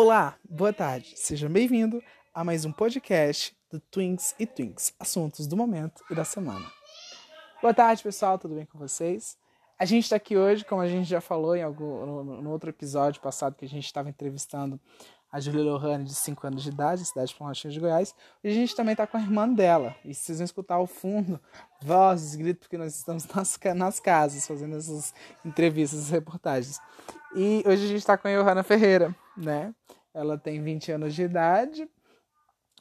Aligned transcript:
Olá, 0.00 0.36
boa 0.48 0.72
tarde. 0.72 1.12
Seja 1.16 1.48
bem-vindo 1.48 2.00
a 2.32 2.44
mais 2.44 2.64
um 2.64 2.70
podcast 2.70 3.52
do 3.68 3.80
Twins 3.80 4.32
e 4.38 4.46
Twinks, 4.46 4.94
assuntos 4.96 5.44
do 5.44 5.56
momento 5.56 6.04
e 6.08 6.14
da 6.14 6.24
semana. 6.24 6.70
Boa 7.60 7.74
tarde, 7.74 8.00
pessoal, 8.00 8.38
tudo 8.38 8.54
bem 8.54 8.64
com 8.64 8.78
vocês? 8.78 9.36
A 9.78 9.84
gente 9.84 10.04
está 10.04 10.16
aqui 10.16 10.36
hoje, 10.36 10.64
como 10.64 10.82
a 10.82 10.88
gente 10.88 11.08
já 11.08 11.20
falou 11.20 11.54
em 11.54 11.62
algum, 11.62 12.04
no, 12.04 12.42
no 12.42 12.50
outro 12.50 12.68
episódio 12.68 13.20
passado 13.20 13.54
que 13.54 13.64
a 13.64 13.68
gente 13.68 13.84
estava 13.84 14.08
entrevistando 14.08 14.80
a 15.30 15.38
Julia 15.38 15.62
Lohane, 15.62 16.04
de 16.04 16.14
5 16.14 16.46
anos 16.46 16.62
de 16.62 16.70
idade, 16.70 17.04
cidade 17.04 17.28
de 17.28 17.36
Planaltina 17.36 17.72
de 17.72 17.78
Goiás. 17.78 18.14
E 18.42 18.48
a 18.48 18.52
gente 18.52 18.74
também 18.74 18.92
está 18.92 19.06
com 19.06 19.16
a 19.16 19.20
irmã 19.20 19.48
dela. 19.48 19.94
E 20.04 20.12
vocês 20.12 20.38
vão 20.38 20.44
escutar 20.44 20.76
ao 20.76 20.86
fundo 20.86 21.38
vozes, 21.80 22.34
gritos, 22.34 22.66
porque 22.66 22.78
nós 22.78 22.96
estamos 22.96 23.24
nas, 23.28 23.58
nas 23.76 24.00
casas 24.00 24.46
fazendo 24.46 24.76
essas 24.76 25.14
entrevistas, 25.44 26.00
essas 26.00 26.10
reportagens. 26.10 26.80
E 27.36 27.62
hoje 27.64 27.84
a 27.84 27.88
gente 27.88 27.98
está 27.98 28.18
com 28.18 28.26
a 28.26 28.32
Johanna 28.32 28.64
Ferreira, 28.64 29.14
né? 29.36 29.72
Ela 30.12 30.36
tem 30.36 30.60
20 30.60 30.92
anos 30.92 31.14
de 31.14 31.22
idade. 31.22 31.88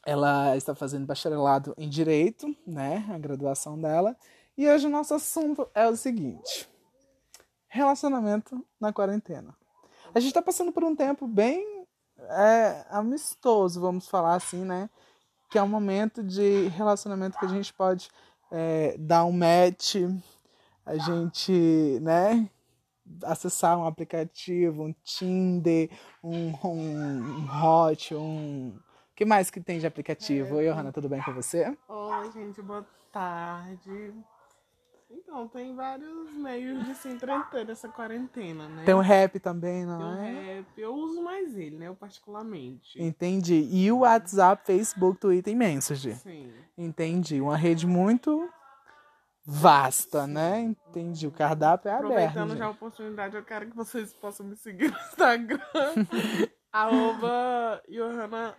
Ela 0.03 0.55
está 0.55 0.73
fazendo 0.73 1.05
bacharelado 1.05 1.75
em 1.77 1.89
Direito, 1.89 2.47
né? 2.65 3.05
A 3.13 3.19
graduação 3.19 3.79
dela. 3.79 4.15
E 4.57 4.67
hoje 4.67 4.87
o 4.87 4.89
nosso 4.89 5.13
assunto 5.13 5.69
é 5.75 5.87
o 5.87 5.95
seguinte: 5.97 6.67
relacionamento 7.67 8.65
na 8.79 8.93
quarentena. 8.93 9.55
A 10.13 10.19
gente 10.19 10.29
está 10.29 10.41
passando 10.41 10.71
por 10.71 10.83
um 10.83 10.95
tempo 10.95 11.27
bem 11.27 11.85
é, 12.19 12.85
amistoso, 12.89 13.79
vamos 13.79 14.07
falar 14.07 14.35
assim, 14.35 14.63
né? 14.63 14.89
Que 15.49 15.57
é 15.57 15.63
um 15.63 15.67
momento 15.67 16.23
de 16.23 16.67
relacionamento 16.69 17.37
que 17.37 17.45
a 17.45 17.49
gente 17.49 17.73
pode 17.73 18.09
é, 18.51 18.95
dar 18.97 19.25
um 19.25 19.31
match, 19.31 19.95
a 20.85 20.97
gente, 20.97 21.99
né? 22.01 22.49
Acessar 23.23 23.77
um 23.77 23.85
aplicativo, 23.85 24.83
um 24.83 24.93
Tinder, 25.03 25.89
um, 26.23 26.53
um, 26.63 27.45
um 27.45 27.47
Hot, 27.63 28.13
um. 28.15 28.75
O 28.77 29.15
que 29.15 29.25
mais 29.25 29.49
que 29.49 29.61
tem 29.61 29.79
de 29.79 29.87
aplicativo? 29.87 30.55
É, 30.55 30.57
Oi, 30.57 30.69
Johanna, 30.69 30.91
tudo 30.91 31.09
bem 31.09 31.21
com 31.21 31.33
você? 31.33 31.75
Oi, 31.87 32.31
gente, 32.31 32.61
boa 32.61 32.85
tarde. 33.11 34.13
Então, 35.09 35.47
tem 35.47 35.73
vários 35.73 36.33
meios 36.33 36.85
de 36.85 36.93
se 36.95 37.07
entreter 37.07 37.65
nessa 37.65 37.87
quarentena, 37.87 38.67
né? 38.67 38.83
Tem 38.83 38.93
o 38.93 38.99
rap 38.99 39.39
também, 39.39 39.85
não 39.85 39.99
tem 39.99 40.07
é? 40.07 40.23
Tem 40.23 40.35
o 40.35 40.55
rap. 40.55 40.67
Eu 40.77 40.95
uso 40.95 41.23
mais 41.23 41.57
ele, 41.57 41.77
né? 41.77 41.87
Eu 41.87 41.95
particularmente. 41.95 43.01
Entendi. 43.01 43.69
E 43.71 43.89
o 43.89 43.99
WhatsApp, 43.99 44.65
Facebook, 44.65 45.19
Twitter 45.19 45.53
e 45.53 45.55
Messenger. 45.55 46.15
Sim. 46.17 46.51
Entendi. 46.77 47.39
Uma 47.39 47.55
rede 47.55 47.87
muito 47.87 48.49
vasta, 49.45 50.25
Sim. 50.25 50.33
né? 50.33 50.59
Entendi. 50.89 51.25
O 51.25 51.31
cardápio 51.31 51.87
é 51.87 51.93
aberto. 51.93 52.11
Aproveitando 52.11 52.57
já 52.57 52.65
a 52.65 52.69
oportunidade, 52.69 53.35
eu 53.35 53.43
quero 53.43 53.67
que 53.67 53.75
vocês 53.75 54.13
possam 54.13 54.45
me 54.45 54.57
seguir 54.57 54.91
no 54.91 54.97
Instagram. 54.97 55.59
arroba 56.71 57.81
Johanna 57.87 58.55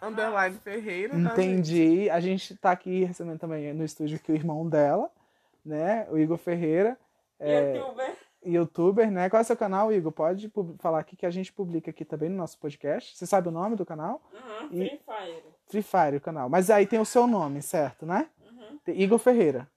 Underline 0.00 0.56
Ferreira. 0.56 1.12
Tá, 1.12 1.32
Entendi. 1.32 2.06
Tá, 2.08 2.14
a 2.14 2.20
gente 2.20 2.56
tá 2.56 2.70
aqui 2.70 3.04
recebendo 3.04 3.38
também 3.38 3.74
no 3.74 3.84
estúdio 3.84 4.16
aqui 4.16 4.32
o 4.32 4.34
irmão 4.34 4.66
dela 4.66 5.10
né? 5.64 6.06
O 6.10 6.18
Igor 6.18 6.38
Ferreira. 6.38 6.98
É, 7.38 7.76
youtuber. 7.76 8.16
Youtuber, 8.44 9.10
né? 9.10 9.30
Qual 9.30 9.38
é 9.38 9.42
o 9.42 9.46
seu 9.46 9.56
canal, 9.56 9.92
Igor? 9.92 10.12
Pode 10.12 10.52
falar 10.78 10.98
aqui 11.00 11.16
que 11.16 11.26
a 11.26 11.30
gente 11.30 11.52
publica 11.52 11.90
aqui 11.90 12.04
também 12.04 12.28
no 12.28 12.36
nosso 12.36 12.58
podcast. 12.58 13.16
Você 13.16 13.26
sabe 13.26 13.48
o 13.48 13.52
nome 13.52 13.76
do 13.76 13.86
canal? 13.86 14.20
Uhum, 14.32 14.68
e... 14.72 14.88
Free 14.88 15.00
Fire. 15.04 15.44
Free 15.66 15.82
Fire, 15.82 16.16
o 16.16 16.20
canal. 16.20 16.48
Mas 16.48 16.70
aí 16.70 16.86
tem 16.86 16.98
o 16.98 17.04
seu 17.04 17.26
nome, 17.26 17.62
certo, 17.62 18.04
né? 18.04 18.28
Uhum. 18.44 18.78
Igor 18.88 19.18
Ferreira. 19.18 19.68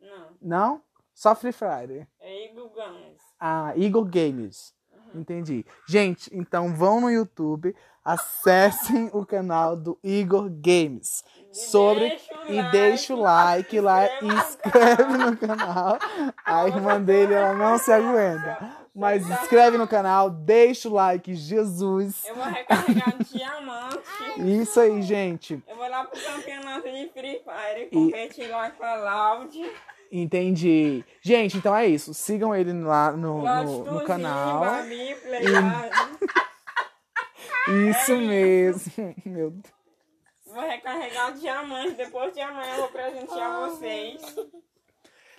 Não. 0.00 0.28
Não? 0.40 0.82
Só 1.12 1.34
Free 1.34 1.52
Fire. 1.52 2.06
É 2.20 2.46
Igor 2.46 2.70
Games. 2.70 3.20
Ah, 3.38 3.72
Igor 3.76 4.04
Games. 4.04 4.74
Entendi. 5.14 5.64
Gente, 5.88 6.30
então 6.32 6.74
vão 6.74 7.00
no 7.00 7.10
YouTube, 7.10 7.74
acessem 8.04 9.10
o 9.12 9.24
canal 9.24 9.76
do 9.76 9.98
Igor 10.02 10.48
Games 10.50 11.22
sobre 11.52 12.18
e 12.48 12.56
like, 12.56 12.72
deixa 12.72 13.14
o 13.14 13.20
like 13.20 13.80
lá 13.80 14.06
e 14.06 14.26
inscreve 14.26 15.16
no 15.18 15.36
canal. 15.36 15.98
A 16.44 16.66
irmã 16.66 17.00
dele 17.00 17.34
ela 17.34 17.54
não 17.54 17.78
se 17.78 17.92
aguenta. 17.92 18.80
Mas 18.92 19.28
inscreve 19.28 19.78
no 19.78 19.86
canal, 19.86 20.28
deixa 20.28 20.88
o 20.88 20.92
like, 20.92 21.32
Jesus. 21.34 22.24
Eu 22.24 22.34
vou 22.34 22.44
recarregar 22.44 23.16
diamante. 23.22 24.60
Isso 24.60 24.80
aí, 24.80 25.00
gente. 25.02 25.62
Eu 25.68 25.76
vou 25.76 25.88
lá 25.88 26.04
pro 26.04 26.20
campeonato 26.20 26.90
de 26.90 27.08
Free 27.10 27.40
Fire 27.40 27.90
competir 27.90 28.46
e... 28.46 28.48
lá 28.48 28.70
com 28.70 28.84
a 28.84 28.94
Loud. 28.96 29.72
Entendi. 30.10 31.04
Gente, 31.22 31.56
então 31.56 31.74
é 31.74 31.86
isso. 31.86 32.12
Sigam 32.12 32.54
ele 32.54 32.72
lá 32.72 33.12
no, 33.12 33.42
no, 33.42 33.84
no 33.84 34.04
canal. 34.04 34.64
e... 34.86 35.16
Isso 37.90 38.16
mesmo. 38.16 38.92
Meu 39.24 39.50
Deus. 39.50 39.74
Vou 40.46 40.62
recarregar 40.62 41.30
o 41.30 41.38
diamante. 41.38 41.92
Depois 41.92 42.32
de 42.32 42.40
amanhã 42.40 42.74
eu 42.74 42.80
vou 42.80 42.88
presentear 42.88 43.70
vocês. 43.70 44.20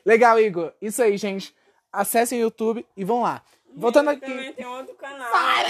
Legal, 0.05 0.39
Igor. 0.39 0.73
Isso 0.81 1.03
aí, 1.03 1.17
gente. 1.17 1.53
Acessem 1.91 2.39
o 2.39 2.43
YouTube 2.43 2.85
e 2.95 3.03
vão 3.03 3.21
lá. 3.21 3.43
Voltando 3.75 4.09
aqui. 4.09 4.21
Também 4.21 4.53
tem 4.53 4.65
outro 4.65 4.95
canal. 4.95 5.31
Para, 5.31 5.67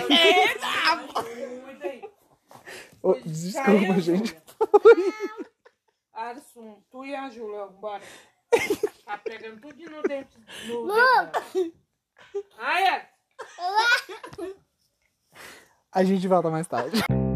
oh, 3.01 3.13
desculpa, 3.25 3.99
gente. 3.99 4.37
Alisson, 6.13 6.83
tu 6.91 7.03
e 7.03 7.15
a 7.15 7.29
Júlia, 7.29 7.65
bora. 7.67 8.03
Tá 9.11 9.17
pegando 9.17 9.59
tudo 9.59 9.89
no 9.89 10.01
dente. 10.03 10.39
No 10.69 10.87
dedo. 10.87 11.73
Ai, 12.57 12.83
é. 12.87 13.09
A 15.91 16.01
gente 16.01 16.25
volta 16.29 16.49
mais 16.49 16.65
tarde. 16.65 17.03